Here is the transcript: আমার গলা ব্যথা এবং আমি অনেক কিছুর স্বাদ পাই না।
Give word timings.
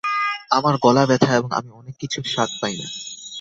আমার 0.51 0.75
গলা 0.77 1.03
ব্যথা 1.05 1.31
এবং 1.35 1.49
আমি 1.51 1.69
অনেক 1.71 1.95
কিছুর 1.99 2.25
স্বাদ 2.25 2.49
পাই 2.61 2.73
না। 2.79 2.87